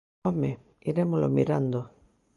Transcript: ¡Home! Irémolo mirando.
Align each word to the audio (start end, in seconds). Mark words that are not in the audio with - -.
¡Home! 0.27 0.51
Irémolo 0.89 1.27
mirando. 1.37 1.79